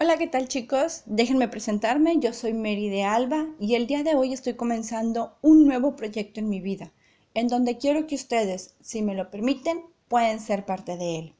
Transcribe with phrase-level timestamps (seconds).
[0.00, 1.02] Hola, ¿qué tal chicos?
[1.06, 5.66] Déjenme presentarme, yo soy Mary de Alba y el día de hoy estoy comenzando un
[5.66, 6.92] nuevo proyecto en mi vida,
[7.34, 11.34] en donde quiero que ustedes, si me lo permiten, pueden ser parte de él.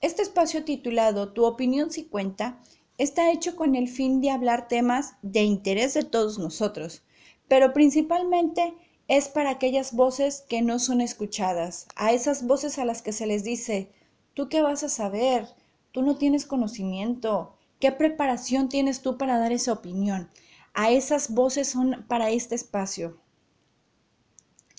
[0.00, 2.58] Este espacio titulado Tu opinión si cuenta
[2.98, 7.04] está hecho con el fin de hablar temas de interés de todos nosotros,
[7.46, 8.74] pero principalmente
[9.06, 13.26] es para aquellas voces que no son escuchadas, a esas voces a las que se
[13.26, 13.92] les dice,
[14.34, 15.46] ¿tú qué vas a saber?
[15.92, 20.28] Tú no tienes conocimiento, ¿Qué preparación tienes tú para dar esa opinión?
[20.74, 23.20] A esas voces son para este espacio.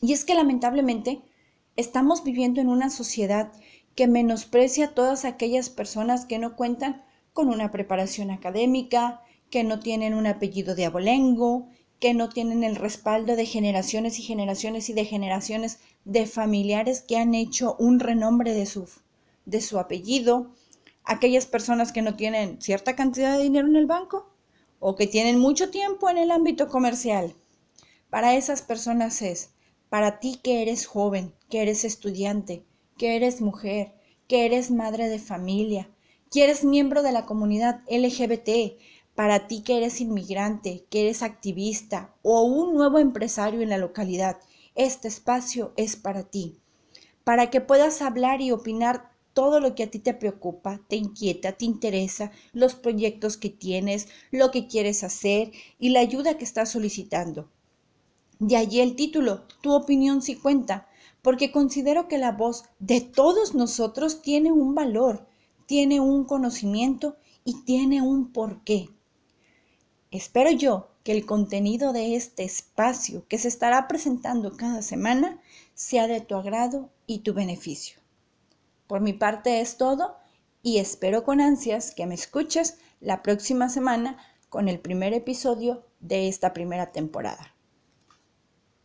[0.02, 1.22] Y es que lamentablemente
[1.78, 3.54] estamos viviendo en una sociedad
[3.96, 9.80] que menosprecia a todas aquellas personas que no cuentan con una preparación académica, que no
[9.80, 14.94] tienen un apellido de abolengo, que no tienen el respaldo de generaciones y generaciones y
[14.94, 18.90] de generaciones de familiares que han hecho un renombre de su,
[19.46, 20.52] de su apellido,
[21.04, 24.30] aquellas personas que no tienen cierta cantidad de dinero en el banco
[24.80, 27.36] o que tienen mucho tiempo en el ámbito comercial.
[28.10, 29.52] Para esas personas es,
[29.90, 32.64] para ti que eres joven, que eres estudiante,
[32.98, 33.94] que eres mujer,
[34.28, 35.90] que eres madre de familia,
[36.32, 38.78] que eres miembro de la comunidad LGBT,
[39.16, 44.38] para ti que eres inmigrante, que eres activista o un nuevo empresario en la localidad,
[44.76, 46.60] este espacio es para ti,
[47.24, 51.54] para que puedas hablar y opinar todo lo que a ti te preocupa, te inquieta,
[51.54, 56.70] te interesa, los proyectos que tienes, lo que quieres hacer y la ayuda que estás
[56.72, 57.50] solicitando.
[58.40, 60.88] De allí el título, Tu opinión sí cuenta,
[61.22, 65.28] porque considero que la voz de todos nosotros tiene un valor,
[65.66, 68.90] tiene un conocimiento y tiene un porqué.
[70.12, 75.40] Espero yo que el contenido de este espacio que se estará presentando cada semana
[75.74, 78.00] sea de tu agrado y tu beneficio.
[78.90, 80.18] Por mi parte es todo
[80.64, 84.18] y espero con ansias que me escuches la próxima semana
[84.50, 87.54] con el primer episodio de esta primera temporada.